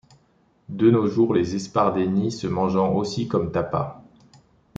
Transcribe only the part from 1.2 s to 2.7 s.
les espardenyes se